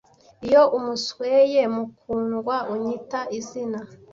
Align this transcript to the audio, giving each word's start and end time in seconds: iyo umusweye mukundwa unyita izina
iyo 0.47 0.61
umusweye 0.77 1.61
mukundwa 1.75 2.55
unyita 2.73 3.19
izina 3.39 3.79